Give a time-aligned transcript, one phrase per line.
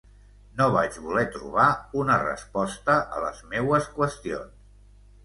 [0.59, 1.65] No vaig voler trobar
[2.03, 4.65] una resposta a les meues qüestions.